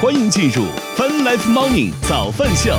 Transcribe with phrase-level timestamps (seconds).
[0.00, 0.64] 欢迎进入
[0.96, 2.78] Fun Life Morning 早饭秀。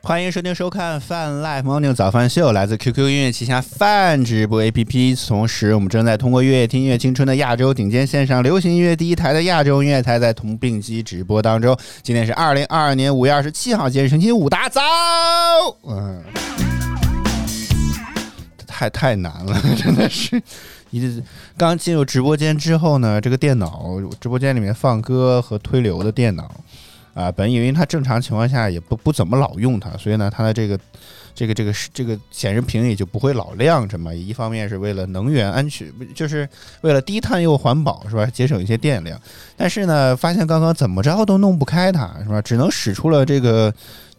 [0.00, 5.26] 欢迎收听收看 Fun Life Morning 早饭秀，来自 QQ 音乐旗下泛直播 APP。
[5.26, 11.76] 同时，我们正在通过“月夜听音乐青春”的亚洲顶尖线上流行音乐第一台的亚洲音乐台，在同并机直播当中。
[12.04, 14.80] 今天是二零二二年五月二十七号，今日星期五，大早。
[15.82, 16.22] 嗯，
[18.74, 20.42] 太太难了，真的是。
[20.90, 21.22] 一
[21.56, 23.86] 刚进入直播间之后呢，这个电脑
[24.20, 26.50] 直播间里面放歌和推流的电脑。
[27.14, 30.76] 啊，本以为它正常情况下也不不怎么老用它，所以呢，它的这个
[31.32, 34.12] 这个这个这个显示屏也就不会老亮着嘛。
[34.12, 36.48] 一方面是为了能源安全，就是
[36.80, 38.26] 为了低碳又环保，是吧？
[38.26, 39.16] 节省一些电量。
[39.56, 42.42] 但是呢，发现刚刚怎么着都弄不开它，是吧？
[42.42, 43.72] 只能使出了这个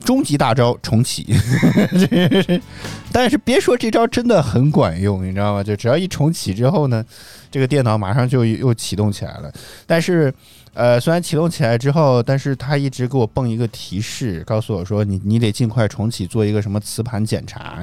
[0.03, 1.25] 终极大招重启。
[3.11, 5.63] 但是别说这招真的很管用，你知道吗？
[5.63, 7.03] 就只要一重启之后呢，
[7.49, 9.51] 这个电脑马上就又启动起来了。
[9.85, 10.33] 但是。
[10.75, 17.81] 呃，虽然启动起来之后，但是它一直给我蹦一个提示，告诉我说你你得尽快重启，做一个什么磁盘检查。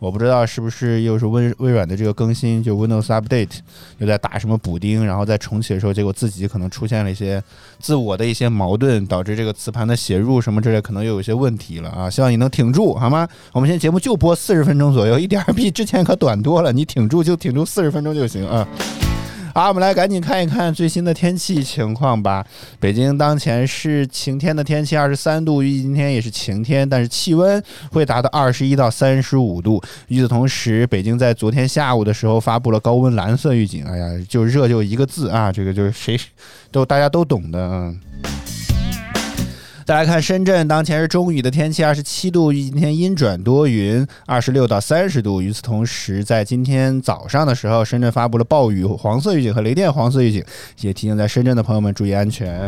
[0.00, 3.60] 我不知道是不是又是微微软的这个更新，就 Windows Update
[3.98, 7.40] 又在打什么补丁，然后在重启的时候，结果自己可能出现了一些
[7.78, 12.08] 自我的一些矛盾，导致这个磁盘的写入什么之类可能又有些问问题了啊！
[12.08, 13.28] 希望你能挺住，好吗？
[13.52, 18.66] 我们现在节目就播四十分钟左右，一点比之前可短多了，你挺住就挺住四十分钟就行啊。
[19.54, 22.42] 好，我们来赶紧看一看最新的天气情况吧。
[22.80, 29.78] 北京当前是晴天的天气，二十三度，预计今天也是晴天，但是气温会达到二十一到三十五度。
[30.08, 33.84] 与此同时，北京在昨天下午的时候发布了高温蓝色预警。
[33.84, 36.18] 哎呀，就热就一个字啊，这个就是谁
[36.70, 38.00] 都大家都懂的嗯。
[39.92, 45.42] 再来看深圳，当前是中雨的天气，二十七度，今天阴转多云，二十六到三十度。
[45.42, 50.42] 与此同时，在今天早上的时候，深圳发布了暴雨黄色预警和雷电黄色预警，
[50.80, 52.66] 也提醒在深圳的朋友们注意安全。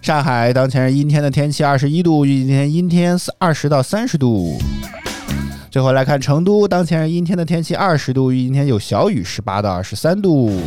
[0.00, 4.56] 上海当前是阴天的天气，二十一度，预计今天阴天二十到三十度。
[5.68, 10.60] 最后来看成都，当前是阴天的天气，二十度，预计今天有小雨，十八到二十三度。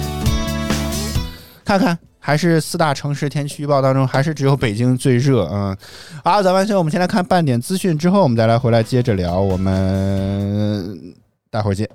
[1.64, 1.98] 看看。
[2.24, 5.76] 还是四大城市天气预报当中，还是只有北京最热啊！
[6.24, 11.14] 好，咱们，现在我们先来看半点资讯，之后我们再来回来接着聊，我们
[11.50, 11.90] 待会儿见。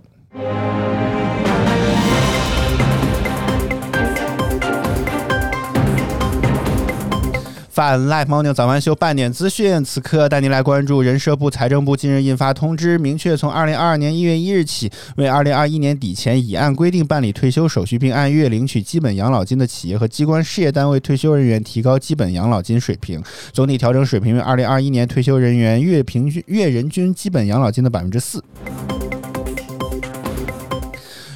[7.76, 23.22] 泛 Live Morning 早安秀半点资讯，此刻带您来关注人社部、财政部近日印发通知，明确从二零二二年一月一日起，为二零二一年底前已按规定办理退休手续并按月领取基本养老金的企业和机关事业单位退休人员提高基本养老金水平，
[23.52, 28.42] 总体调整水平为二零二一年退休人员月平均月人均基本养老金的百分之四。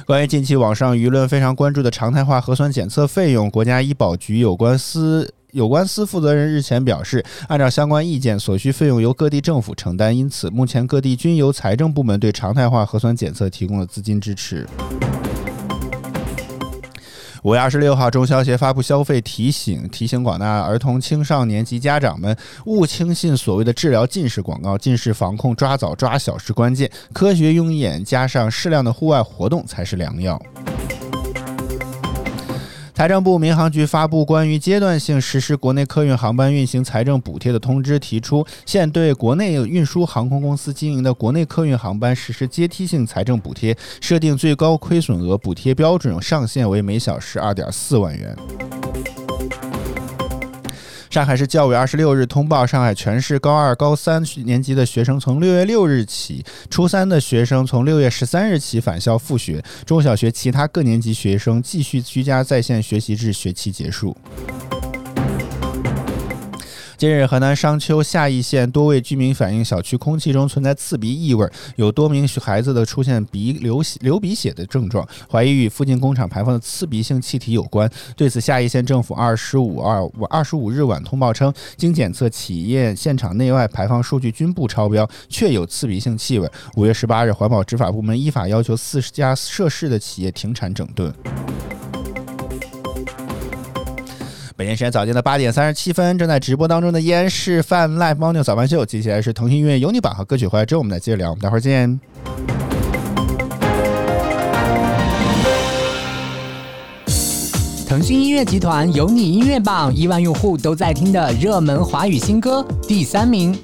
[0.07, 5.31] 关于近期网上舆论非常关注的常态化核酸检测费用，国家医保局有关司。
[5.51, 14.65] 有关司负责人日前表示，按照相关意见，所需费用由各地政府承担，因此目前各地均由财政部门对常态化核酸检测提供了资金支持。
[17.43, 30.39] 五月二十六号，中消协发布消费提醒，提醒广大儿童、青少年及家长们勿轻信所谓的治疗近视广告，近视防控抓早抓小是关键，科学用眼加上适量的户外活动才是良药。
[33.01, 48.37] 财政部、民航局发布关于阶段性实施国内客运航班运行财政补贴的通知，提出现对国内运输航空公司经营的国内客运航班实施阶梯性财政补贴，设定最高亏损额补贴标准上限为每小时二点四万元。
[51.11, 64.15] 上海市教委二十六日通报，上海全市高二、高三年级的学生从六月六日起，初三的学生从六月十三日起返校复学，中小学其他各年级学生继续居家在线学习至学期结束。
[67.01, 77.89] 近日，河南商丘夏邑县多位居民反映，小区空气中存在刺鼻异味，有多名孩子的出现鼻流血、流鼻血的症状，怀疑与附近工厂排放的刺鼻性气体有关。
[78.15, 86.47] 对此，夏邑县政府二十五二二十五日晚通报称，经检测，企业现场内外排放数据均不超标，确有刺鼻性气味。
[86.75, 91.11] 五月十八日，环保执法部门依法要求四十家涉事的企业停产整顿。
[94.61, 98.85] 北京时间早间的八点三十七分，正在直播当中的依然是泛 Live Morning 早饭秀。
[98.85, 101.31] 接下来是腾讯音乐有你榜和歌曲回来之后，我们再接着聊。
[101.31, 101.99] 我们待会儿见。
[107.87, 113.57] 腾讯音乐集团有你音乐榜，亿万用户都在听的热门华语新歌第三名。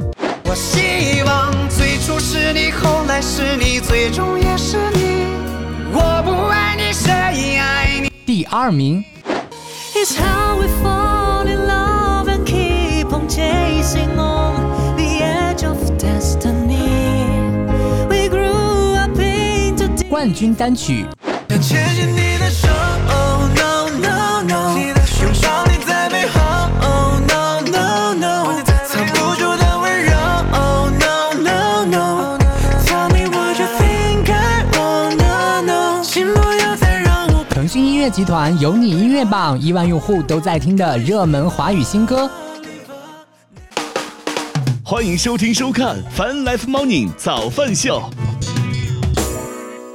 [0.46, 5.28] 我希望最初是你，后来是你，最终也是你。
[5.94, 7.14] 我不爱你，谁
[7.60, 8.10] 爱你？
[8.26, 8.44] 第。
[8.46, 9.06] 二名。
[9.97, 17.27] It's how we fall in love and keep on chasing on the edge of destiny.
[18.09, 21.07] We grew up into 冠军单曲
[38.18, 42.28] 集团有你音乐榜亿万用户都在听的热门华语新歌。
[44.84, 48.02] 欢迎收听收看《Fun Life Morning 早饭秀》。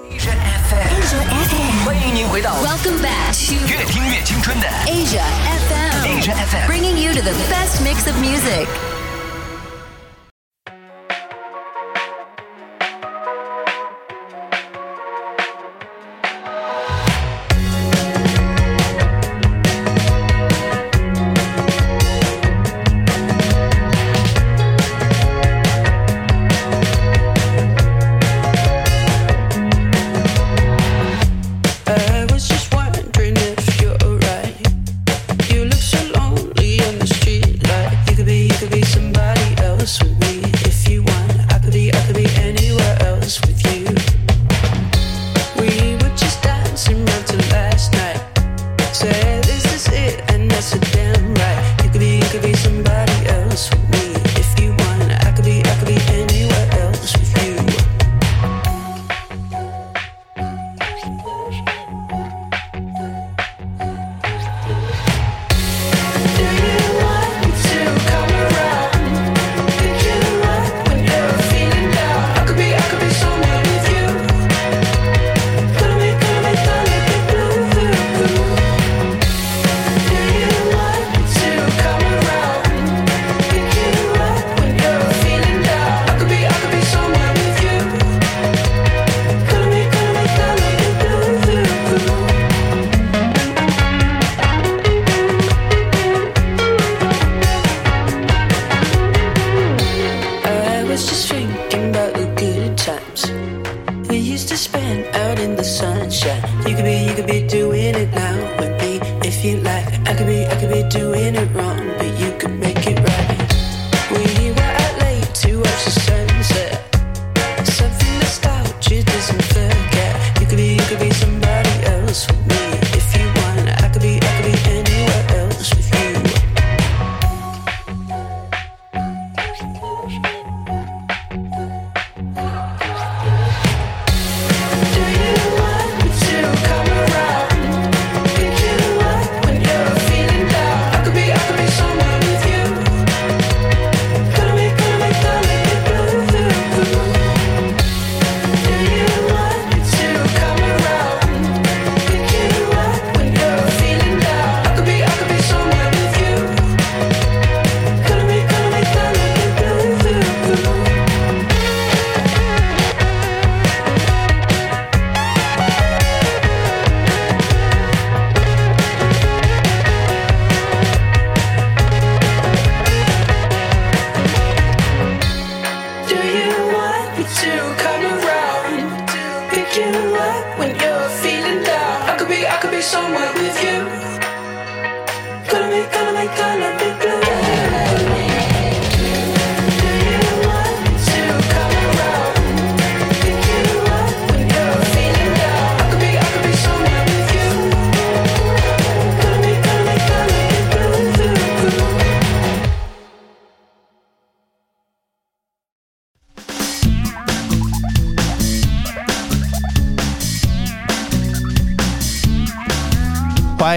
[0.09, 0.37] Asia
[0.71, 1.85] FM.
[1.85, 5.25] 欢迎您回到 Welcome back to 越听越青春的 Asia
[5.67, 6.21] FM.
[6.21, 8.92] Asia FM Bringing you to the best mix of music.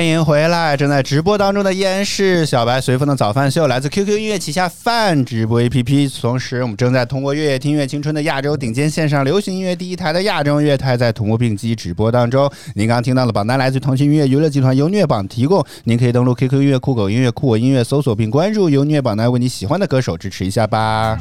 [0.05, 0.77] 欢迎回来！
[0.77, 6.21] 正在直播当中的依然是小白随风的早饭秀，来自 QQ 音乐旗下饭直播 APP。
[6.21, 12.47] 同时，我们正在通过月夜听乐青春的亚洲顶尖线上流行音乐第一台的亚洲音乐台，在同步并机直播当中。
[12.75, 21.17] 您刚刚听到的榜单来自腾讯音乐娱乐集团由虐榜提供，您可以登录 QQ 音乐、酷狗音乐、酷我音乐搜索并关注由虐榜单，为你喜欢的歌手支持一下吧。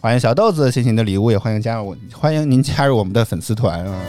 [0.00, 4.00] 欢迎小豆子，谢谢你的礼物，也欢迎加入我，欢迎您加入我们的粉丝团啊。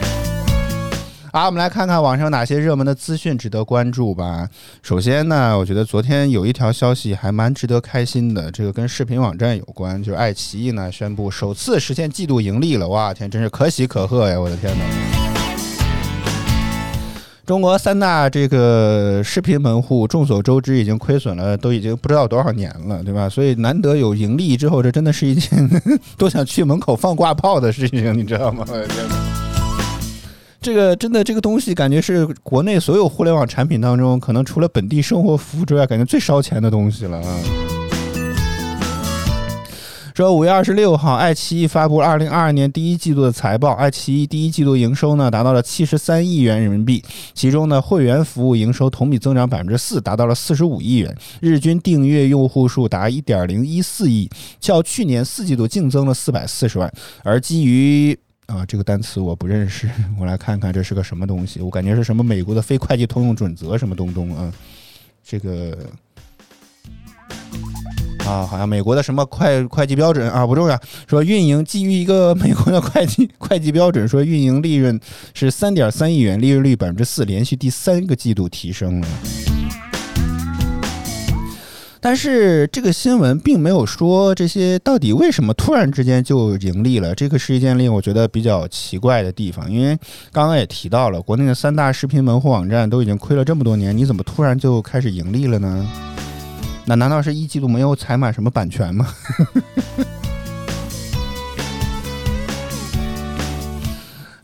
[1.38, 4.48] 好，我们来看看网上哪些热门的资讯值得关注吧。
[4.82, 14.36] 首先呢，我觉得昨天有一条消息还蛮值得开心的，这个跟视频网站有关，就是爱奇艺呢宣布首次实现季度盈利了，哇天，真是可喜可贺呀！
[14.36, 14.84] 我的天哪！
[17.46, 23.28] 中国三大这个视频门户，众所周知已经亏损了，都已经不知道多少年了，对吧？
[23.28, 25.70] 所以难得有盈利之后，这真的是一件
[26.18, 28.64] 都想去门口放挂炮的事情，你知道吗？
[28.68, 29.47] 我的天哪
[30.60, 37.40] 这个真的这个东西，感觉是国内所有互联网产品当中，可能除了本地生活服务之外，感觉最烧钱的东西了啊。
[40.14, 43.72] 说五月二十六号，爱奇艺发布二零二二年第一季度的财报。
[43.74, 47.00] 爱奇艺第一季度营收呢达到了七十三亿元人民币，
[47.34, 56.92] 其中呢会员服务营收同比增长百分之四，达到了四十五亿元，日均订阅用户数达一点零一四亿，较去年四季度净增了四百四十万。
[57.22, 58.18] 而基于
[58.48, 59.88] 啊，这个单词我不认识，
[60.18, 64.52] 我来看看这是个什么东西，我感觉是什么美国的非会计通用准则什么东东啊，
[65.22, 65.78] 这个。
[68.26, 70.78] 啊，好像美国的什么会会计标准啊不重要。
[71.06, 74.98] 说运营基于一个 美国的会计会计标准，说运营利润
[75.32, 79.08] 是三点三亿元，利润率百分之四，连续第三个季度提升了。
[82.00, 89.70] 但是这个新闻并没有说这些到底为什么突然之间就盈利了，这个是一件令我觉得比较奇怪的地方。
[89.70, 89.98] 因为
[90.32, 95.86] 刚刚也提到了，国内的三大视频门户网站都已经亏了这么多年，你怎么突然就开始盈利了呢？
[96.84, 99.06] 那难道是一季度没有采买什么版权吗？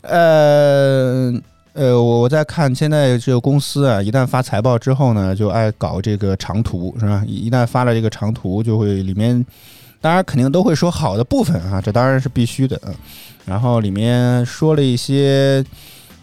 [0.01, 1.33] 呃
[1.75, 7.21] 呃，我我在看现在这个公司啊，一旦发财报之后呢，就爱搞这个长图，是吧？
[7.27, 9.45] 一旦发了这个长图，就会里面，
[9.99, 12.77] 当然肯定都会说好的部分啊，这当然是必须的。
[12.77, 12.95] 啊，
[13.43, 15.61] 然后里面说了一些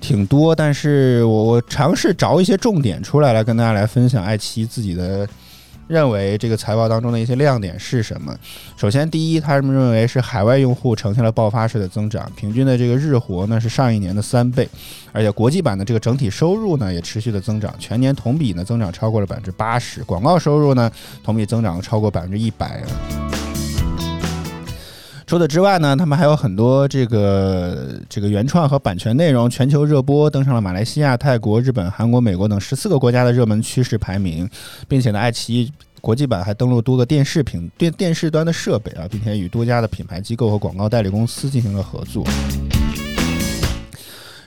[0.00, 5.28] 挺多，但是我我尝试找一些重点出来，来跟大家来分享爱奇艺自己的。
[5.88, 8.34] 认为这个财报当中的一些亮点是什么？
[8.76, 14.68] 首先，第一，他们认为是海外用户呈现了爆发式的增长，平均的这个日活呢是上一年的三倍，
[15.12, 20.90] 而且国际版的这个整体收入呢也持续的增长，全年同比呢增长超过了百分之八十，广告收入呢
[21.22, 22.82] 同比增长超过百分之一百。
[25.32, 34.46] 除此之外呢，他们还有很多这个这个原创和版权内容全球热播，登上了马来西亚、泰国、日本、韩国、美国等十四个国家的热门趋势排名，
[34.86, 35.72] 并且呢，爱奇艺
[36.02, 42.22] 国际版还登陆多个电视屏电电视端的设备啊，并且与多家的品牌机构和广告代理公司进行了合作。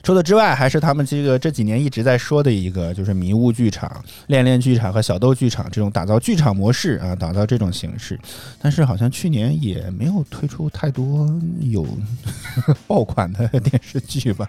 [0.05, 3.91] 除此之外，还是他们这个这几年一直在说的一个，就是迷雾剧场、
[4.27, 8.19] 恋恋剧场和小豆剧场这种打造剧场模式啊，打造这种形式。
[8.61, 11.27] 但是好像去年也没有推出太多
[11.59, 11.83] 有
[12.85, 14.47] 爆款的电视剧吧。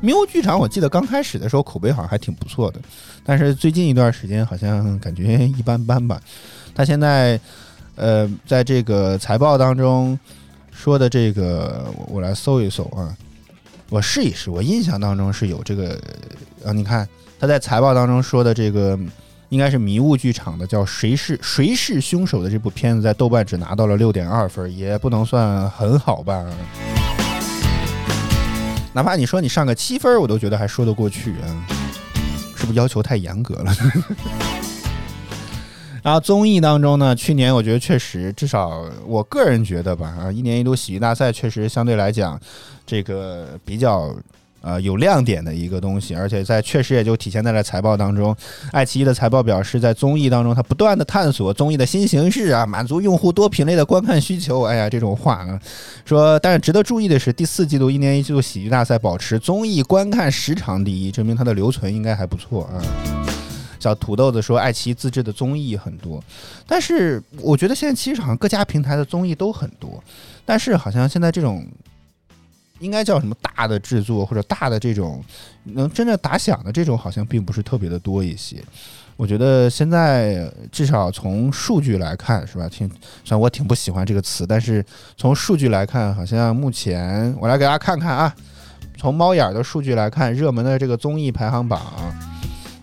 [0.00, 2.80] 迷雾剧场我记得刚开始的时候口碑好像还挺不错的，
[3.22, 6.18] 但是最近一段时间好像感觉一般般吧。
[6.74, 7.38] 他现在
[7.94, 10.18] 呃，在这个财报当中
[10.72, 13.14] 说的这个，我来搜一搜啊。
[13.92, 16.00] 我试一试，我印象当中是有这个，
[16.64, 17.06] 啊，你看
[17.38, 18.98] 他在财报当中说的这个，
[19.50, 26.42] 应该是迷雾剧场的，叫《谁是谁是凶手》的这部片子，在豆瓣只拿到了六点二分，也不能算很好吧。
[28.94, 31.44] 哪怕你说你上个七分，我都觉得还说得过去啊，
[32.56, 33.76] 是不是要求太严格了？
[36.02, 42.38] 然后综艺当中呢，去年我觉得确实，至少我个人觉得吧，啊，一年一度喜剧大赛确实相对来讲，
[42.84, 44.12] 这个比较
[44.62, 48.34] 呃有亮点的一个东西，而且在确实也就体现在了财报当中。
[48.72, 54.62] 爱奇艺的财报表示，在综艺当中，它不断的探索综艺的新形式啊，满足用户多品类的观看需求。
[54.62, 55.56] 哎呀，这种话啊，
[56.04, 62.82] 说，但是值得注意的是，第四季度一年一度喜剧大赛保持综艺观看时长第一，证明它的留存应该还不错啊。
[63.82, 66.22] 小土豆子说，爱奇艺自制的综艺很多，
[66.68, 70.00] 但是我觉得现在其实好像各家平台的综艺都很多，
[70.46, 71.66] 但是好像现在这种
[72.78, 75.20] 应该叫什么大的制作或者大的这种
[75.64, 78.62] 能真正打响的这种，好像并不是特别的多一些。
[79.16, 82.68] 我觉得现在至少从数据来看，是吧？
[82.68, 84.84] 挺虽然我挺不喜欢这个词，但是
[85.16, 88.32] 从数据来看，好像目前我来给大家看看啊，
[88.96, 91.82] 从猫眼的数据来看，热门的这个综艺排行榜。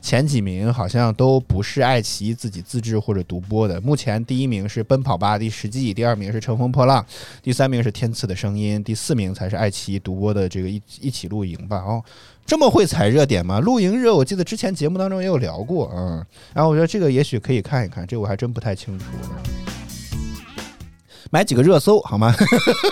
[0.09, 3.79] 前几名好像都不是爱奇艺自己自制或者独播的。
[3.81, 6.99] 目前第一名是《奔跑吧》第十季，第二名是《乘风破浪》，
[7.43, 11.77] 第三名是《天赐的声音》，第四名才是爱奇艺独播的这个一一起露营吧。
[11.77, 12.03] 哦，
[12.43, 13.59] 这么会踩热点吗？
[13.59, 16.25] 露营热，我记得之前节目当中也有聊过啊。
[16.55, 19.05] 然后我觉得这个也许可以看一看，这我还真不太清楚。
[21.29, 22.33] 买几个热搜好吗？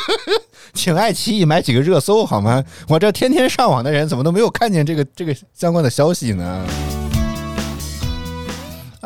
[0.76, 2.64] 请爱奇艺买几个热搜好吗？
[2.88, 6.68] 我这天天上网的人怎么都没有看见这个这个相关的消息呢？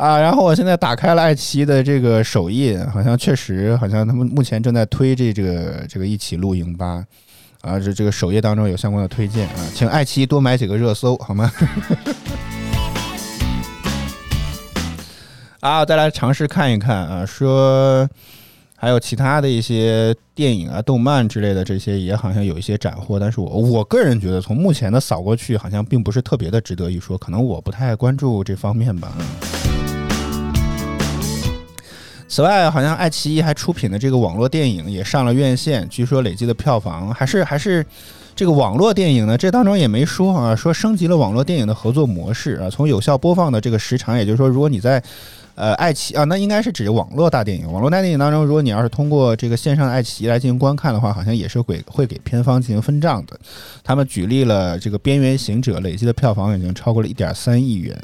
[0.01, 7.05] 啊，然后我现在打开了爱奇艺的这个首页，好像确实好像他们目前正在推这这个这个一起露营吧。
[7.61, 11.51] 啊，这这个首页当中有相关的推荐啊，请爱奇艺多买几个热搜好吗？
[15.61, 18.09] 啊，再来尝试看一看啊，说
[18.75, 29.13] 还有其他的一些电影啊、动漫之类的这些也好像有一些斩获，但是我我个人觉得从目前的扫过去，好像并不是特别的值得一说，可能我不太关注这方面吧。
[32.33, 37.85] 此外，好像爱奇艺还出品的这个网络电影也上了院线，据说累计的票房还是还是
[38.33, 45.03] 这个网络电影呢，这当中也没说啊，说升级了网络电影的合作模式啊，从有效播放的这个时长，也就是说，如果你在
[45.55, 53.37] 呃爱奇啊，那应该是指网络大电影，网络大电影当中，如果你要是通过这个线上的爱奇艺来进行观看的话，好像也是会会给片方进行分账的。
[53.83, 58.01] 他们举例了这个《边缘行者》累计的票房已经超过了一点三亿元。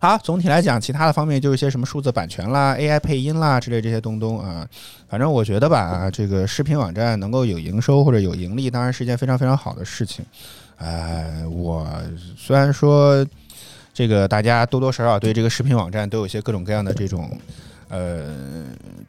[0.00, 4.64] 好，总体来讲，其他的方面就是一些什么数字版权啦、AI 配音啦之类这些东东啊。
[5.08, 10.24] 反正我觉得吧，这个视频网站能够有营收或者有盈利，当然是一件非常非常好的事情。
[10.76, 11.84] 呃，我
[12.36, 13.26] 虽然说
[13.92, 17.36] 这个大家多多少少对这个视频网站都有些各种各样的这种
[17.88, 18.26] 呃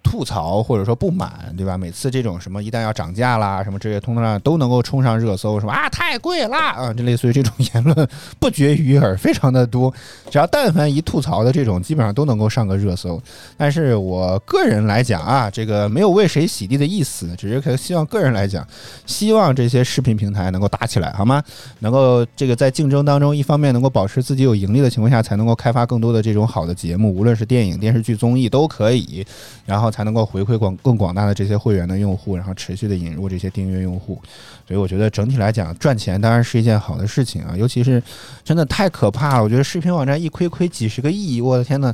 [0.04, 1.78] 吐槽或者说不满，对吧？
[1.78, 8.08] 每次这种什么一旦要涨价啦，什么这些通通上都能够冲上热搜，什么啊太贵啦啊，这类似于这种言论
[8.40, 9.94] 不绝于耳，非常的多。
[10.30, 13.22] 只要但凡一吐槽的这种，基本上都能够上个热搜。
[13.56, 18.66] 但是我个人来讲啊，这个没有为谁洗地的意思，只是可希望个人来讲，
[19.06, 21.44] 希望这些视频平台能够打起来，好吗？
[21.80, 29.26] 能够这个在竞争当中，一方面能够保持自己有盈利的情况下，才能够开发更多的这种好的节目，无论是电影、电视剧、综艺都可以，
[29.66, 34.22] 然后才能够回馈广更广大的这些会员的用户，然后持续的引入这些订阅用户。
[34.66, 38.02] 所以我觉得整体来讲，赚钱当然是一件好的事情啊，尤其是
[38.44, 39.44] 真的太可怕了。
[39.44, 41.94] 我觉得视频网站一亏亏几十个亿，我的天呐，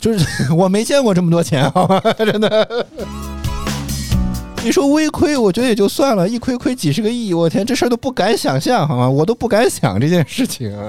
[0.00, 0.26] 就是
[0.56, 2.00] 我没见过这么多钱，好吗？
[2.18, 2.86] 真的。
[4.64, 9.06] 你说微亏，我觉得也就算了，一亏亏几十个亿，我天，这事儿都不敢想象，好吗？
[9.06, 10.88] 我都不敢想这件事情啊。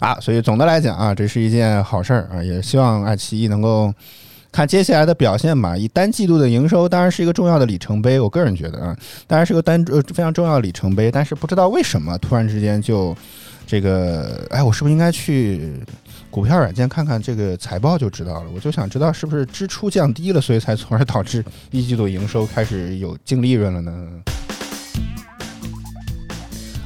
[0.00, 3.92] 啊，所以总的来讲啊，这是一件好事儿啊，也希望爱奇艺能够
[4.52, 5.76] 看接下来的表现吧。
[5.76, 11.10] 以单季度的营收当然是一个重要的里程碑，我个人觉得啊，当然是个单呃非常重要的里程碑。
[11.10, 13.16] 但是不知道为什么突然之间就
[13.66, 15.72] 这个，哎，我是不是应该去
[16.30, 18.50] 股票软件看看这个财报就知道了？
[18.54, 23.92] 我就想知道是不是支出降低了，所以才从而导致一季度营收开始有净利润了呢？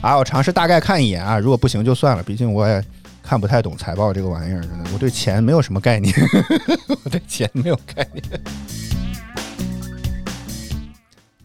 [0.00, 2.82] 啊，我尝试大概看一眼啊，如果不行就算了，毕竟我也。
[3.22, 6.14] 看不太懂财报这个玩意儿，真的，我对钱没有什么概念，
[7.04, 8.24] 我对钱没有概念。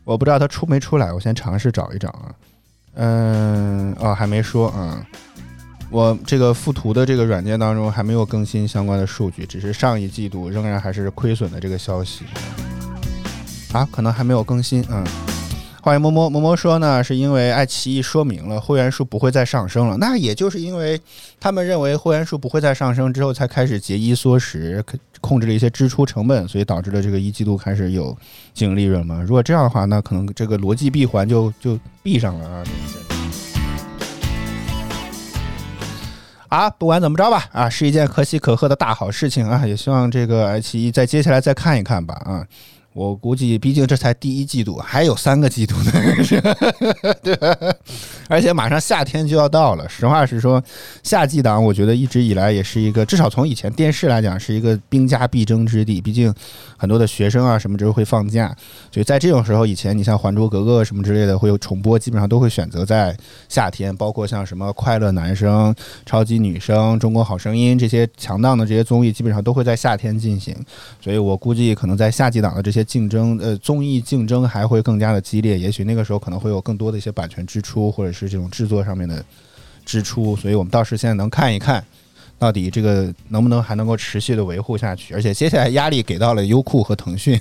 [0.04, 2.36] 我不知道它出没出来，我先尝试找一找啊。
[2.96, 5.06] 嗯，哦，还没说啊。
[5.90, 12.26] 我这个附图的这个软件当中还没有更新相关的数据，只是上一季度仍然还是亏损的这个消息。
[13.72, 15.06] 啊，可能还没有更新，嗯。
[15.88, 21.00] 欢迎摸摸摸摸说呢，是因为爱奇艺说明了会员数不会再上升了，那也就是因为
[21.40, 24.84] 他们认为会员数不会再上升之后，才开始节衣缩食，
[25.22, 28.14] 控制了一些支出成本，所以导致了这个一季度开始有
[28.54, 29.22] 净利润嘛。
[29.22, 32.64] 如果这样的话，那可能这个逻辑闭环就就闭上了啊。
[36.50, 42.46] 啊，不管怎么着吧，啊，是一件可喜可贺的大好事情啊，也希望这个爱奇艺再接下来再看一看吧，啊。
[42.98, 45.92] 我估计，毕竟这才第一季度，还有三个季度呢，
[47.22, 47.38] 对，
[48.28, 49.88] 而且马上夏天就要到了。
[49.88, 50.60] 实话实说，
[51.04, 56.02] 夏季档我觉得一直以来也是一个，至少从以前电视来讲，是一个兵家必争之地。
[56.02, 56.34] 毕竟
[56.76, 58.48] 很多的学生啊什么之后会放假，
[58.92, 63.16] 所以在这种时候，以前你像《还珠格格》什么之类的会有重播，基本上都会选择在
[63.48, 63.96] 夏天。
[63.96, 65.72] 包括像什么《快乐男生》
[66.04, 70.56] 《超级女声》《中国好声音》这些强档的这些综艺，基本上都会在夏天进行。
[71.00, 72.87] 所以我估计，可能在夏季档的这些。
[72.88, 79.24] 竞争呃，综艺竞争还会更加的激烈，也许那个时候可能会有更多的一些版权支出，或者是这种制作上面的
[79.86, 81.84] 支出，所以我们到时现在能看一看，
[82.40, 87.40] 到底这个能不能还能够持续的维护下去，而且接下来压力给到了优酷和腾讯，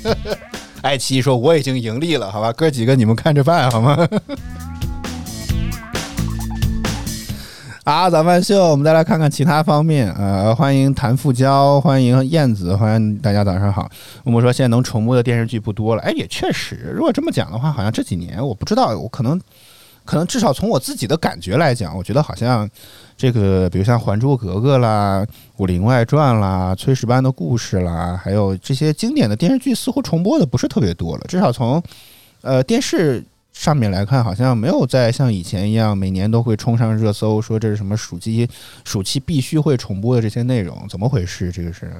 [0.82, 3.96] 爱奇艺说我已经盈利了，好吧，哥几个你们看着办好吗？
[7.88, 10.12] 好，早饭秀，我们再来看看其他方面。
[10.14, 13.88] 呃，欢迎谭富娇，欢迎燕子，欢迎大家早上好。
[14.24, 19.40] 我们说现在能重播的电视剧不多了，哎，也确实，如果这么讲的话，好像这几年我不知道，我可能
[20.04, 22.68] 可能至少从我自己的感觉来讲，我觉得好像
[23.16, 25.24] 这个，比如像《还珠格格》啦，
[25.58, 31.80] 《武林外传》啦，《炊事班的故事》啦，还有这些经典的电视剧，似乎重播的不是特别多了，至少从
[32.40, 33.24] 呃电视。
[33.58, 38.46] 上面来看，好像没有再像以前一样每年都会冲上热搜，说这是什么暑期
[38.84, 41.50] 暑期必须会重播的这些内容，怎么回事？
[41.50, 41.90] 这个是。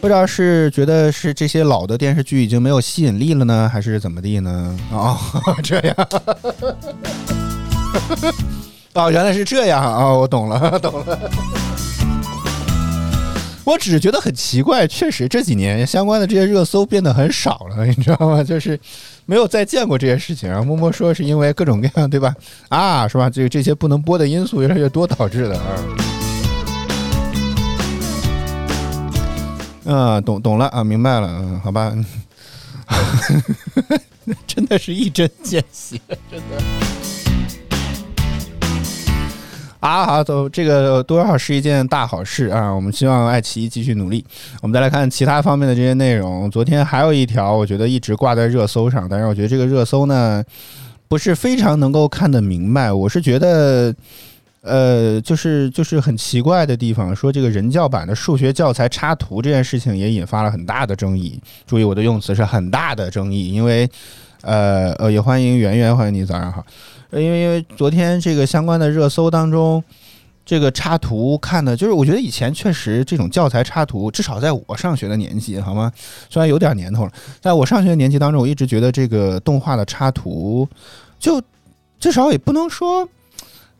[0.00, 4.78] 不知道是觉得是这些老的电视剧已经没有吸引力了呢，还是怎么地呢？
[4.90, 5.18] 哦，
[5.62, 5.96] 这样。
[8.94, 10.20] 哦，原来是这样啊、哦！
[10.20, 11.30] 我懂了， 懂了。
[13.64, 18.44] 我只是觉得很奇怪，确实这几年相关的这些热搜变得很少了，你知道吗？
[18.44, 18.78] 就是
[19.24, 20.48] 没有再见过这些事情。
[20.48, 22.34] 然后默默说是因为各种各样，对吧？
[22.68, 23.30] 啊，是吧？
[23.30, 25.66] 这这些不能播的因素越来越多导致的啊。
[29.86, 31.92] 嗯，懂懂了啊，明白了，嗯，好吧。
[34.46, 35.98] 真的是一针见血，
[36.30, 36.93] 真的。
[39.84, 42.72] 啊，好，走，这个多少是一件大好事啊！
[42.72, 44.24] 我们希望爱奇艺继续努力。
[44.62, 46.50] 我们再来看其他方面的这些内容。
[46.50, 50.42] 昨天还有一条，我觉得一直挂在热搜上，但是我觉得这个热搜呢，
[51.06, 52.90] 不是非常能够看得明白。
[52.90, 53.94] 我是觉得，
[54.62, 61.38] 呃，就是就是很奇怪的地方，说这个人教版的数学教材插图这件事情也引发了很大的争议。
[61.66, 63.86] 注意我的用词是很大的争议，因为，
[64.40, 66.64] 呃呃，也欢迎圆圆，欢迎你，早上好。
[67.20, 69.82] 因为因为昨天这个相关的热搜当中，
[70.44, 75.90] 这个插图看的，就是我觉得以前确实这种教材插图，至少在我上学的年纪，好吗？
[76.28, 80.68] 虽然有点年头了，在我上学的年纪当中，我一直觉得这个动画的插图，
[81.18, 81.40] 就
[81.98, 83.08] 至少也不能说，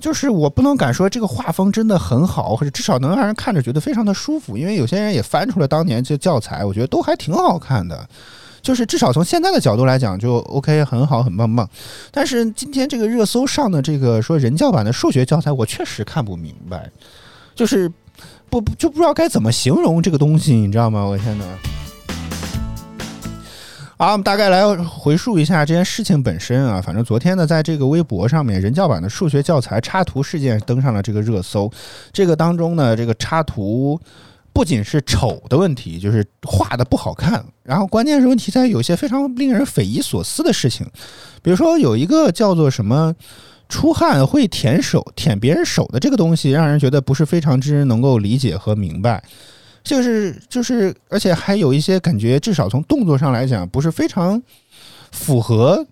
[0.00, 4.56] 就是我不能敢说这个画风真的很好，或者至少能让人看着觉得非常的舒服。
[4.56, 8.08] 因为有些人也翻出了当年这教材，我觉得都还挺好看的。
[8.64, 11.68] 就是至少从现在的角度来讲，就 OK，很好，很棒棒。
[12.10, 16.90] 但是今天这个热搜上的这个说人教版的数学教材，我确实看不明白，
[17.54, 17.92] 就是
[18.48, 21.04] 不就不知道该怎么形容这个东西，你知道吗？
[21.04, 21.44] 我天哪！
[23.98, 26.80] 好，我们大概来回述一下这件事情本身啊。
[26.80, 31.70] 反正昨天呢，在这个微博上面，人教版的数学教材插图事件登上了这个热搜。
[32.14, 34.00] 这个当中呢，这个插图。
[34.54, 37.44] 不仅是丑的问题，就是画的不好看。
[37.64, 40.86] 然后关键是问题在有些非常令人匪夷所思的事情，
[41.42, 43.12] 比如说有一个叫做什么
[43.68, 49.22] “出汗会舔手”舔别人手的这个东西，让人觉得不是非常之能够理解和明白。
[49.82, 54.40] 就是就是，而且还有一些感觉，至少从动作上来讲，不是非常
[55.10, 55.84] 符合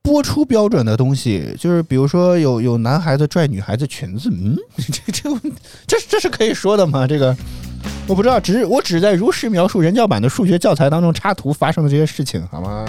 [0.00, 1.56] 播出标准的东西。
[1.58, 5.38] 就是比如说有有男孩子拽女孩子裙子，嗯，这这
[5.86, 7.04] 这这是可以说的吗？
[7.06, 7.36] 这个。
[8.06, 12.84] 我不知道，只是我只是在如实描述人教版的数学教材当中插图发生的这些事情，好吗？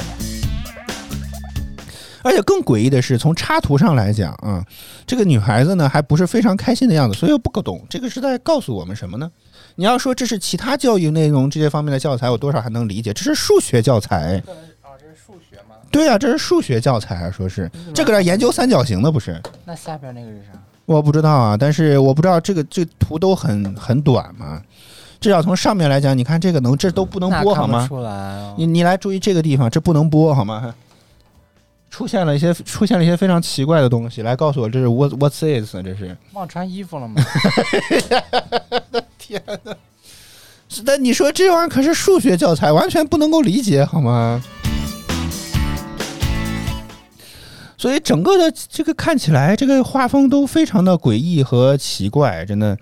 [2.24, 4.64] 而且更诡异的是，从插图上来讲啊，
[5.08, 9.32] 这个女孩子呢还不是非常开心的样子，所以我不懂这个是在告诉我们什么呢？
[9.76, 14.42] 你要说这是其他教育内容这些方面的教材，我多少还能理解，这是数学教材。
[14.82, 15.76] 啊，这是数学吗？
[15.92, 19.42] 对呀、啊，这是数学教材啊，说是这个研究三角形的不是？
[19.66, 20.60] 那下边那个是啥？
[20.86, 24.62] 我不知道啊，但是我不知道这个这个图都很很短嘛。
[25.22, 27.88] 至少从上面来讲，你看这个能，这都不能播好吗？
[27.88, 30.74] 出来、哦，你你来注意这个地方，这不能播好吗？
[31.92, 35.74] 出现了一些出现了一些非常奇怪的东西，来告诉我这是 what what's this？
[35.84, 37.22] 这是忘穿衣服了吗？
[39.20, 39.76] 天哪！
[40.86, 44.44] 那，你说这玩意儿可是数学教材，完全不能够理解好吗？
[47.78, 52.76] 所以整个的这个看起来，这个画风都非常的诡异和奇怪，真的。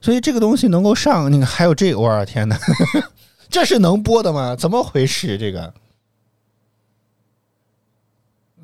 [0.00, 2.58] 所以这个东西能够上，那个还有这个，我的天哪，
[3.50, 4.54] 这是能播的吗？
[4.56, 5.36] 怎么回事？
[5.38, 5.74] 这个，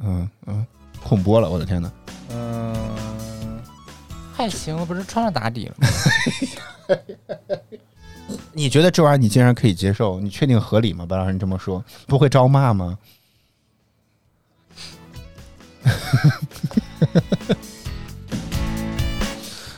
[0.01, 0.67] 嗯嗯，
[1.03, 1.91] 空播了，我的天哪！
[2.31, 3.61] 嗯，
[4.33, 5.89] 还行，不是穿上打底了吗？
[8.53, 10.21] 你觉得这玩意儿你竟然可以接受？
[10.21, 11.05] 你确定合理吗？
[11.05, 12.99] 白老师，你这么说不会招骂吗？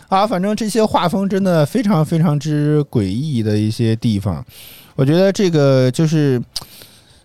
[0.08, 4.44] 啊，反正这些画风真的非常非常之诡异的一些地方，
[4.94, 6.40] 我觉得这个就是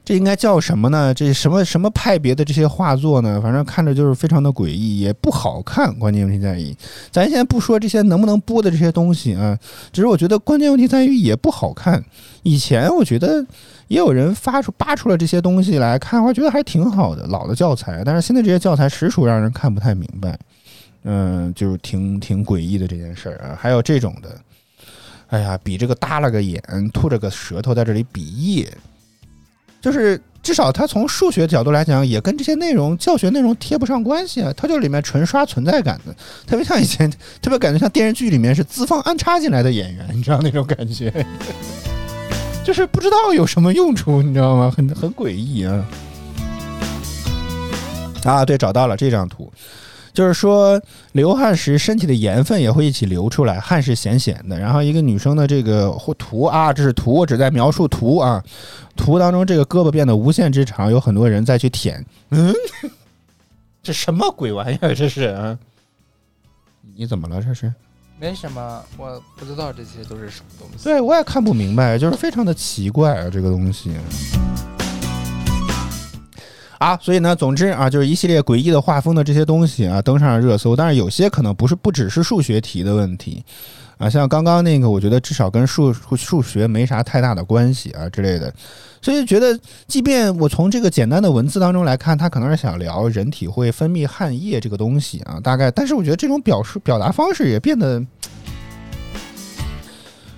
[0.03, 1.13] 这应该叫什么呢？
[1.13, 3.39] 这什么什么派别的这些画作呢？
[3.39, 5.93] 反正看着就是非常的诡异，也不好看。
[5.99, 6.75] 关键问题在于，
[7.11, 9.55] 咱现在不说这些能不能播的这些东西啊，
[9.93, 12.03] 只是我觉得关键问题在于也不好看。
[12.41, 13.45] 以前我觉得
[13.89, 18.01] 也有人发出扒出了这些东西来看，我觉得还挺好的，老的教材。
[18.03, 20.35] 但是现在这些教材实属让人看不太明白。
[21.03, 24.39] 嗯，就是挺挺诡异的这件事儿啊，还有这种的，
[25.29, 26.61] 哎呀，比这个耷拉个眼，
[26.93, 28.23] 吐着个舌头在这里比
[28.55, 28.77] 耶，
[29.81, 37.09] 就是至少他从数学角度来讲，也跟这些内容教学内容贴不上关系啊，它就里面纯刷存在感的，特别像以前，
[37.41, 41.11] 特别感觉像电视剧里面是资方安插进来的演员，你知道那种感觉，
[42.63, 44.71] 就是不知道有什么用处，你知道吗？
[44.75, 45.85] 很很诡异啊。
[48.23, 49.51] 啊，对，找到了这张图。
[50.13, 50.81] 就是说
[51.13, 54.59] 流汗时身体的盐分也会一起流出来，汗是咸咸的。
[54.59, 58.43] 然后一个女生的这个或图啊，这是图，我只在描述图啊。
[58.95, 62.05] 图当中这个胳膊变得无限之长，有很多人在去舔。
[62.29, 62.53] 嗯，
[63.81, 64.93] 这什么鬼玩意儿？
[64.93, 65.57] 这是啊？
[66.95, 67.41] 你怎么了？
[67.41, 67.73] 这是？
[68.19, 70.83] 没什么，我不知道这些都是什么东西。
[70.83, 73.91] 对我也看不明白，就是非常的奇怪啊，这个东西。
[76.81, 80.75] 啊，所以呢，总之啊，就是一系列诡异的画风的这些东西啊，登上了热搜。
[80.75, 83.45] 但是有些可能不是，不只是数学题的问题
[83.99, 88.51] 啊，像刚刚那个，我觉得至少跟数数学没啥太大的关系啊之类的。
[88.99, 95.69] 所以觉得，即便我从这个简单的文字当中来看，他可能是想聊人体会分泌汗液这个东西啊，大概。
[95.69, 98.03] 但是我觉得这种表述表达方式也变得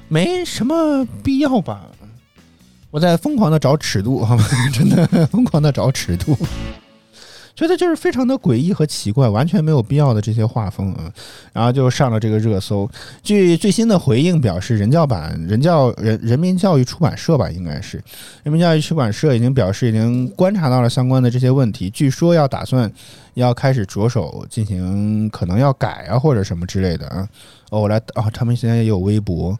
[0.09, 1.87] 没什么必要吧。
[2.93, 4.45] 我在疯狂的找尺度，好吗？
[4.71, 6.37] 真的疯狂的找尺度，
[7.55, 11.11] 觉得就是非常的诡异和奇怪，完全没有必要的这些画风啊。
[11.53, 12.89] 然后就上了这个热搜。
[13.21, 18.03] 据最新的回应表示，人教版人教人人民教育出版社吧，应该是
[18.43, 22.91] 人民教育出版社已经表示已经观察到了相关的这些问题，据说要打算
[23.35, 27.29] 要开始着手进行，可能要改啊或者什么之类的啊。
[27.69, 29.57] 哦，我来啊，他们现在也有微博，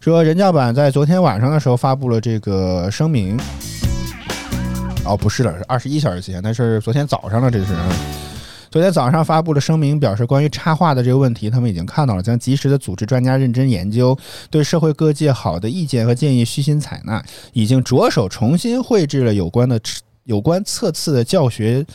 [0.00, 3.38] 说人教版在昨天晚上的时候发布了这个声明。
[5.06, 7.74] 哦，不是了，是二十一小时前，那是昨天早上了，这是。
[8.68, 14.18] 昨天早上发布的声明，表示关于插画的这个问题，他们已经看到了，将及时的组织专家认真研究，
[14.50, 19.80] 对社会各界好的意见和建议虚心采纳，已经着手重新绘制了有关的
[20.24, 21.86] 有关测次的教学。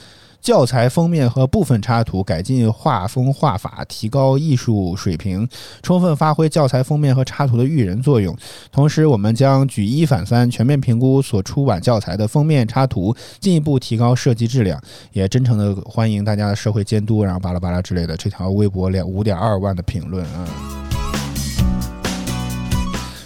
[0.41, 5.47] 教材封面和部分插图改进画风画法，提高艺术水平，
[5.83, 8.35] 充分发挥教材封面和插图的育人作用。
[8.71, 14.81] 同时，我们将举一反三，全面评估所出版教材的封面插图，进一步提高设计质量。
[15.11, 18.17] 也真诚的欢迎大家的社会监督，然后巴拉巴拉之类的。
[18.17, 20.47] 这条微博两五点二万的评论啊，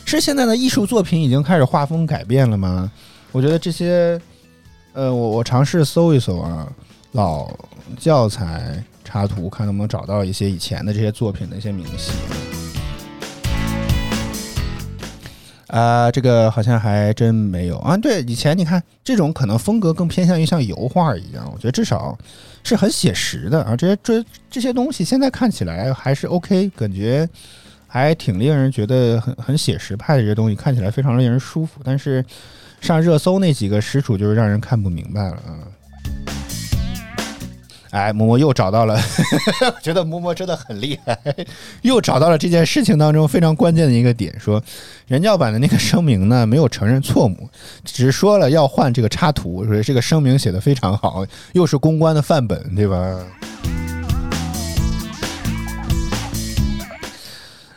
[0.06, 2.92] 是现在的艺术作品已经开始画风改变了吗？
[3.32, 4.20] 我觉得这些，
[4.94, 6.68] 呃，我我尝试搜一搜啊。
[7.16, 7.50] 老
[7.98, 12.12] 教材插图，看能不能找到一些以前的这些作品的一些明细。
[15.68, 17.96] 啊，这个好像还真没有啊。
[17.96, 22.18] 对，以前你看这种可能风格更偏向于像油画一样，我觉得至少
[22.66, 23.78] 是很写实的啊。
[23.78, 27.28] 这些这这些东西现在看起来还是 OK，感觉
[27.88, 31.80] 还挺令人觉得很很写实派的这些东西，看起来非常令人舒服。
[31.82, 32.24] 但是
[32.82, 35.64] 上热搜那几个实属就是让人看不明白了啊。
[37.96, 39.00] 哎，默默又找到了，
[39.82, 41.18] 觉得默默真的很厉害，
[41.82, 44.62] 又找到了这件事情当中非常关键的一个点，说
[45.08, 47.50] 人教版的那个声明呢没有承认错误，
[47.86, 53.18] 只是说了要换这个插图，说这个声明写的非常好，又是公关的范本，对吧？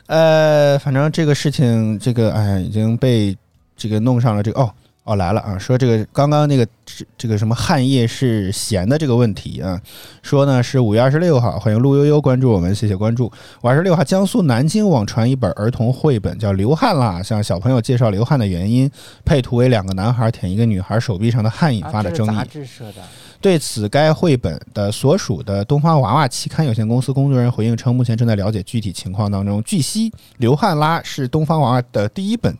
[0.07, 3.37] 呃，反正这个事情，这个哎已经被
[3.77, 4.75] 这个弄上了这个哦。
[5.09, 5.57] 哦，来了啊！
[5.59, 9.81] 说这个刚刚那个这这个什么汗液是咸的这个问题啊，
[10.23, 13.25] 说呢是五月二十六号，欢迎陆悠悠关注我们，谢谢关注。
[13.25, 18.91] 五月二十六号，江苏南京网传一本儿童绘本，叫《流汗啦》，向小朋友介绍流汗的原因，
[19.25, 22.37] 配图为两个男孩舔一个女孩手臂上的汗，引发的争议。
[22.37, 22.97] 杂志社的。
[23.41, 29.63] 对此，该绘本的所属的东方娃娃期刊有限公司工作人员回应称，目前正在了解具体情况当中。
[29.63, 32.55] 据悉，《流汗啦》是东方娃娃的第一本。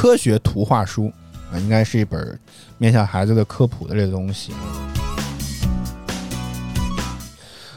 [0.00, 1.12] 科学图画书
[1.52, 2.40] 啊，应该是一本
[2.78, 4.50] 面向孩子的科普的这个东西。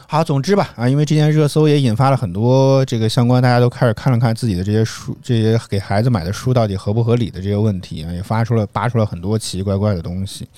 [0.06, 10.48] 好，总之吧啊，因为这件热搜也引发了很多这个相关，大家都开始看了看自己的这些书，这些给孩子买的书到底合不合理的这些问题啊，也发出了扒出了很多奇奇怪怪的东西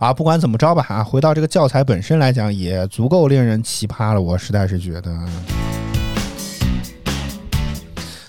[0.00, 0.12] 啊。
[0.12, 4.20] 不管怎么着吧啊，回到这个教材本身来讲，也足够令人奇葩了。
[4.20, 5.16] 我实在是觉得。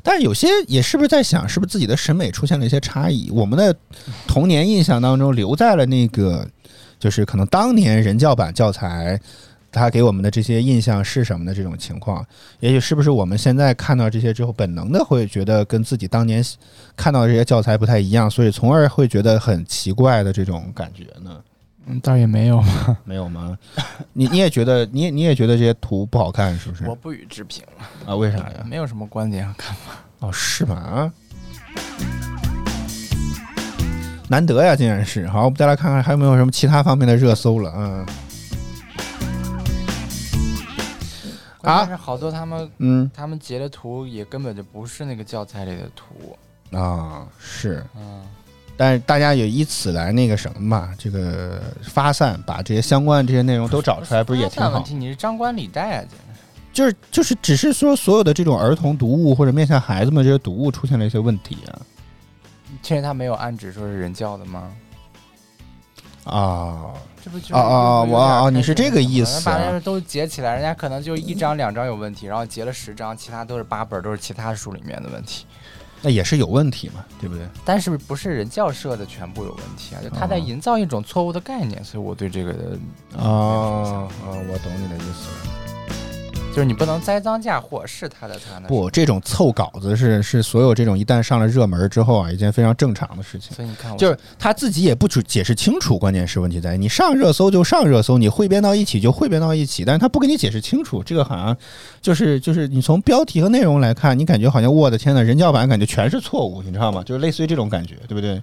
[0.05, 3.31] 但是有些也是不是在想，是不是自己的审美出现了一些差异？
[3.31, 3.75] 我们的
[4.27, 6.47] 童年印象当中留在了那个，
[6.99, 9.19] 就是可能当年人教版教材，
[9.71, 12.23] 它给我们的这些印象是什么的这种情况？
[12.59, 16.45] 也许是不是我们现在看到这些之后，本能的会觉得跟自己当年
[16.95, 21.41] 看到的这些教材不太一样，所以从而会觉得很奇怪的这种感觉呢？
[21.87, 23.57] 嗯，倒也没有嘛， 没有吗？
[24.13, 26.85] 你你也觉得，你也你也觉得这些图不好看，是不是？
[26.87, 28.15] 我不予置评了啊？
[28.15, 28.65] 为啥呀？
[28.65, 29.91] 没有什么观点和看法。
[30.19, 30.75] 哦，是吗？
[30.75, 31.11] 啊，
[34.27, 35.27] 难得呀，竟然是。
[35.27, 38.05] 好，我们再来看看还有没有什么其他方面的热搜了啊？
[41.61, 46.35] 啊，是好多他们，嗯，他们截的图也根本就不是那个教材里的图。
[46.75, 48.21] 啊，是，嗯，
[48.77, 54.69] 但是大家也以此来那个什么嘛，这个发散，把这些相关的这些内容都找出来，不是也挺好？
[54.71, 56.05] 问题，你是张冠李戴啊，
[56.73, 61.79] 就是就是，只是说所有的这种儿童读物或者面向孩子们这些读物出现了一些问题啊
[62.83, 64.71] 确实他没有暗指说是人教的吗？
[66.25, 66.91] 啊！
[67.23, 75.45] 这不就是啊啊我啊开始你是这个意思啊把那都截起来，人家可能就一张两张有问题，然后截了十张，其他都是八本，都是其他书里面的问题。
[76.07, 77.47] 那也是有问题嘛，对不对？
[77.65, 79.97] 但是不是人教社的全部有问题啊？
[80.03, 82.77] 就他在哦营造一种错误的概念，所以我对这个的
[83.17, 85.64] 哦哦，我懂你的意思了。
[86.55, 88.67] 就是你不能栽赃嫁祸，是他的他的。
[88.69, 93.53] 不，这种凑稿子是是所有这种一旦上了热门之后啊，一件非常正常的事情。
[93.53, 101.57] 所以你看我，就是他自己也不解解释清楚，关键是问题在于你上热搜就上热搜，你汇编到一起就汇编到一起，但是他不给你解释清楚，这个好像
[102.01, 107.03] 就是就是你从标题和内容来看，你感觉好像我的天呐，人教版感觉全是错误，你知道吗？
[107.03, 108.41] 就是类似于这种感觉，对不对？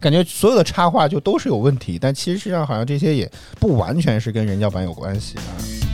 [0.00, 5.93] 感觉所有的插画就都是有问题，但其实上好像这些也不完全是跟人教版有关系啊。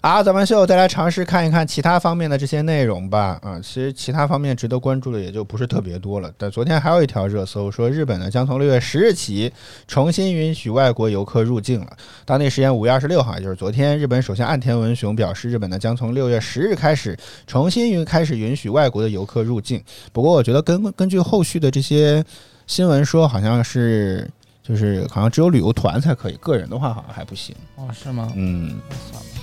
[0.00, 3.38] 啊，早班秀再来尝试看一看其他方面的这些内容吧。
[3.42, 6.32] 啊，其实其他方面值得关注的也就不是特别多了。
[6.38, 9.52] 但昨天还有一条热搜说，日本呢将从六月十日起
[9.86, 11.86] 重新允许外国游客入境了。
[12.24, 17.14] 当地时间五月二十六号，也就是昨天，日本首相岸田文雄表示，日本呢将从六月十日开始
[17.46, 19.84] 重新允开始允许外国的游客入境。
[20.14, 22.24] 不过，我觉得根根据后续的这些
[22.66, 24.26] 新闻说，好像是
[24.70, 27.52] 就是好像只有旅游团才可以，个人的话好像还不行。
[27.74, 28.32] 哦，是吗？
[28.36, 28.78] 嗯。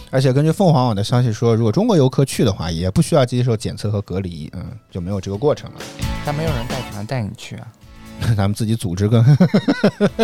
[0.10, 5.82] 而且根据凤凰网的消息说，如果中国游客去的话，也不需要接受检测和隔离，嗯，就没有这个过程了。
[6.26, 7.68] 但没有人带团带你去啊，
[8.38, 9.22] 咱们自己组织个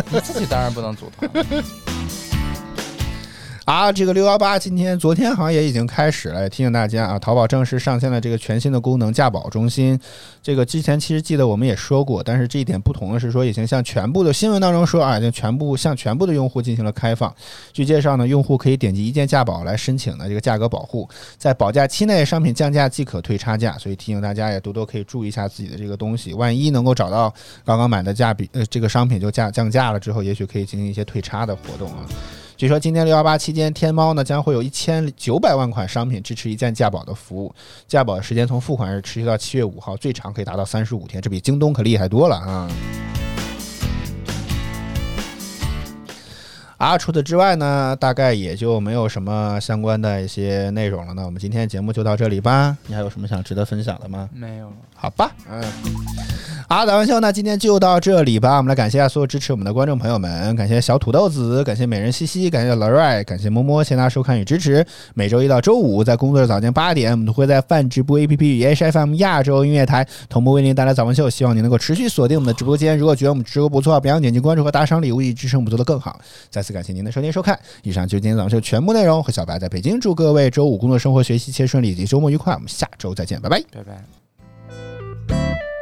[0.10, 1.30] 你自己当然不能组团。
[3.65, 9.97] 啊，这个六幺八今天、昨天好像也已经开始了，提醒大家啊，淘宝正式上线了这个全新的功能价保中心。
[10.41, 17.34] 这个之前其实记得我们也说过，但是这一点不同的是说，已经向全部的新闻当中说啊，已经全部向全部的用户进行了开放。
[17.71, 32.06] 据介绍呢，用户可以点击一键价保来申请的这个价格保护，在保价期内商品降价即可退差价，所以提醒大家也多多可以注意一下自己的这个东西，万一能够找到刚刚买的价比呃这个商品就价降价了之后，也许可以进行一些退差的活动啊。
[32.63, 37.54] 据说今年六幺八期间，天猫呢将会有一千九百万款商品支持一键价保的服务，
[37.89, 42.71] 价保时间从付款日持续到七月五号，最长可以达到三十五天，这比京东可厉害多了啊！
[46.78, 51.13] 啊，除此之外呢，大概也就没有什么相关的一些内容了。
[51.13, 52.78] 那我们今天节目就到这里吧。
[52.88, 54.30] 你还有什么想值得分享的吗？
[54.32, 54.76] 没有了。
[54.95, 55.62] 好吧，嗯，
[56.69, 58.58] 好，早上秀，那今天就到这里吧。
[58.58, 64.86] 我们来感谢一下所有支持我们的观众朋友们，感谢小土豆子，感谢美人西西，感谢老瑞，感谢摸摸，谢谢大家收看与支持。
[65.13, 71.30] 每周一到周五，在工作日早间八点，我们都会在泛直播 APP 与 HFM 亚洲音乐台同步为您带来早安秀。
[71.30, 72.97] 希望您能够持续锁定我们的直播间。
[72.97, 76.19] 如果觉得我们直播不错，别忘点击关注和打赏礼物，以支持我们做得更好。
[76.49, 79.21] 再次感谢您的收听收看，以上就是今天早上秀全部内容。
[79.21, 82.54] 和小白在北京，祝各位周五工作、生活、学习一切顺利，以及周末愉快。
[82.54, 83.62] 我们下周再见，拜拜。
[83.71, 85.73] 拜拜。